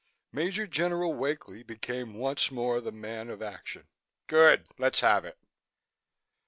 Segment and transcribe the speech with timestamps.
[0.31, 3.85] Major General Wakely became once more the man of action.
[4.25, 5.37] "Good, let's have it!"